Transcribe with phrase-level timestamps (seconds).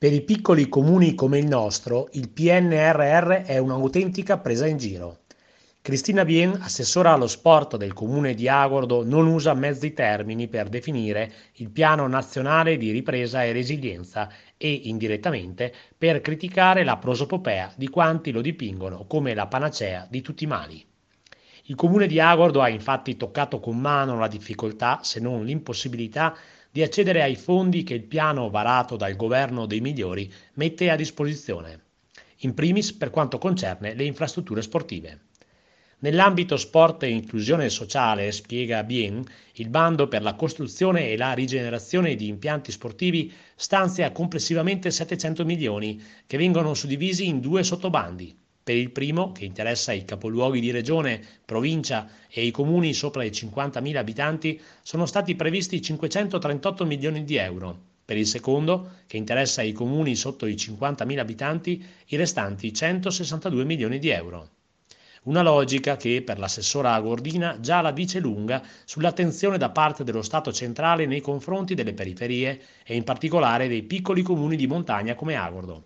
[0.00, 5.24] Per i piccoli comuni come il nostro, il PNRR è un'autentica presa in giro.
[5.82, 11.30] Cristina Bien, assessora allo sport del comune di Agordo, non usa mezzi termini per definire
[11.56, 18.30] il piano nazionale di ripresa e resilienza e, indirettamente, per criticare la prosopopea di quanti
[18.30, 20.89] lo dipingono come la panacea di tutti i mali.
[21.70, 26.36] Il comune di Agordo ha infatti toccato con mano la difficoltà, se non l'impossibilità,
[26.68, 31.82] di accedere ai fondi che il piano varato dal governo dei migliori mette a disposizione,
[32.38, 35.20] in primis per quanto concerne le infrastrutture sportive.
[36.00, 42.16] Nell'ambito sport e inclusione sociale, spiega Bien, il bando per la costruzione e la rigenerazione
[42.16, 48.90] di impianti sportivi stanzia complessivamente 700 milioni, che vengono suddivisi in due sottobandi, per il
[48.90, 54.60] primo, che interessa i capoluoghi di regione, provincia e i comuni sopra i 50.000 abitanti,
[54.82, 57.78] sono stati previsti 538 milioni di euro.
[58.04, 63.98] Per il secondo, che interessa i comuni sotto i 50.000 abitanti, i restanti 162 milioni
[63.98, 64.48] di euro.
[65.22, 70.50] Una logica che, per l'assessora Agordina, già la dice lunga sull'attenzione da parte dello Stato
[70.50, 75.84] centrale nei confronti delle periferie e in particolare dei piccoli comuni di montagna come Agordo.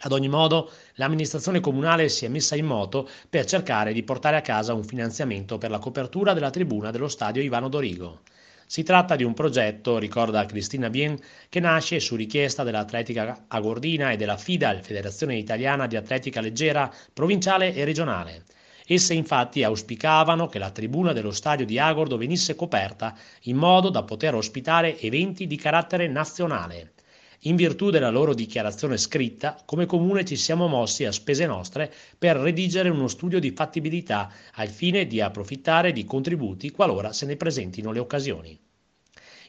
[0.00, 4.42] Ad ogni modo, l'amministrazione comunale si è messa in moto per cercare di portare a
[4.42, 8.20] casa un finanziamento per la copertura della tribuna dello stadio Ivano Dorigo.
[8.66, 11.16] Si tratta di un progetto, ricorda Cristina Bien,
[11.48, 17.72] che nasce su richiesta dell'Atletica Agordina e della FIDAL, Federazione Italiana di Atletica Leggera, provinciale
[17.72, 18.44] e regionale.
[18.84, 24.02] Esse infatti auspicavano che la tribuna dello stadio di Agordo venisse coperta in modo da
[24.02, 26.92] poter ospitare eventi di carattere nazionale.
[27.40, 32.36] In virtù della loro dichiarazione scritta, come comune ci siamo mossi a spese nostre per
[32.36, 37.92] redigere uno studio di fattibilità al fine di approfittare di contributi qualora se ne presentino
[37.92, 38.58] le occasioni.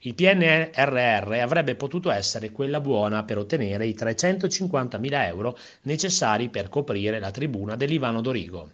[0.01, 7.19] Il PNRR avrebbe potuto essere quella buona per ottenere i 350.000 euro necessari per coprire
[7.19, 8.71] la tribuna dell'Ivano Dorigo.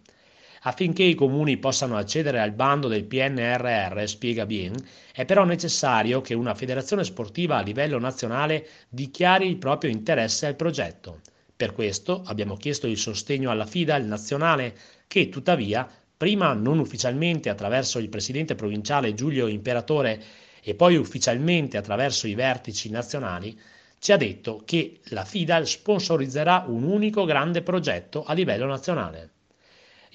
[0.66, 4.74] Affinché i comuni possano accedere al bando del PNRR, spiega Bien,
[5.12, 10.56] è però necessario che una federazione sportiva a livello nazionale dichiari il proprio interesse al
[10.56, 11.20] progetto.
[11.54, 14.74] Per questo abbiamo chiesto il sostegno alla FIDAL nazionale
[15.06, 20.22] che, tuttavia, prima non ufficialmente attraverso il presidente provinciale Giulio Imperatore
[20.62, 23.54] e poi ufficialmente attraverso i vertici nazionali,
[23.98, 29.33] ci ha detto che la FIDAL sponsorizzerà un unico grande progetto a livello nazionale.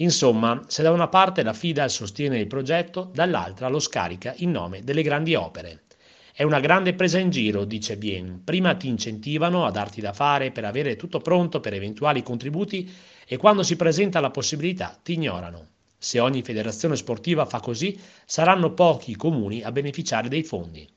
[0.01, 4.83] Insomma, se da una parte la FIDAL sostiene il progetto, dall'altra lo scarica in nome
[4.83, 5.83] delle grandi opere.
[6.33, 8.41] È una grande presa in giro, dice Bien.
[8.45, 12.89] Prima ti incentivano a darti da fare per avere tutto pronto per eventuali contributi
[13.27, 15.67] e quando si presenta la possibilità ti ignorano.
[15.97, 20.87] Se ogni federazione sportiva fa così, saranno pochi i comuni a beneficiare dei fondi.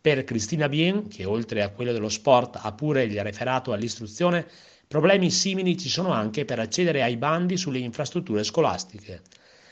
[0.00, 4.46] Per Cristina Bien, che oltre a quello dello sport ha pure il referato all'istruzione,
[4.88, 9.20] Problemi simili ci sono anche per accedere ai bandi sulle infrastrutture scolastiche.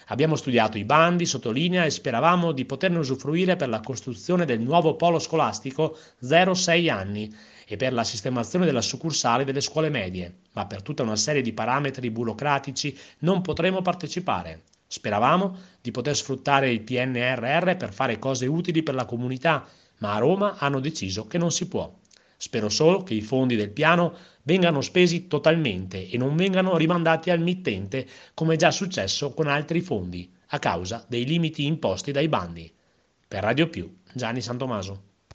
[0.08, 4.94] Abbiamo studiato i bandi, sottolinea, e speravamo di poterne usufruire per la costruzione del nuovo
[4.94, 7.34] polo scolastico 0-6 anni
[7.66, 11.54] e per la sistemazione della succursale delle scuole medie, ma per tutta una serie di
[11.54, 14.64] parametri burocratici non potremo partecipare.
[14.86, 19.66] Speravamo di poter sfruttare il PNRR per fare cose utili per la comunità,
[20.00, 21.90] ma a Roma hanno deciso che non si può.
[22.36, 27.40] Spero solo che i fondi del piano vengano spesi totalmente e non vengano rimandati al
[27.40, 32.72] mittente come già successo con altri fondi a causa dei limiti imposti dai bandi.
[33.26, 35.15] Per Radio Più, Gianni Santomaso.